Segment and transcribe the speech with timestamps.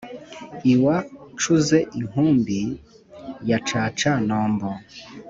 [0.73, 0.95] iwa
[1.33, 2.59] ncuze-inkumbi
[3.49, 4.69] ya caca-nombo